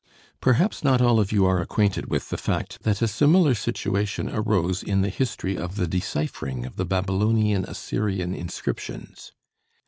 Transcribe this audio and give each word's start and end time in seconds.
Perhaps 0.39 0.83
not 0.83 0.99
all 0.99 1.19
of 1.19 1.31
you 1.31 1.45
are 1.45 1.61
acquainted 1.61 2.07
with 2.07 2.29
the 2.31 2.37
fact 2.39 2.81
that 2.81 3.03
a 3.03 3.07
similar 3.07 3.53
situation 3.53 4.29
arose 4.31 4.81
in 4.81 5.01
the 5.01 5.09
history 5.11 5.55
of 5.55 5.75
the 5.75 5.85
deciphering 5.85 6.65
of 6.65 6.75
the 6.75 6.85
Babylonian 6.85 7.65
Assyrian 7.65 8.33
inscriptions. 8.33 9.33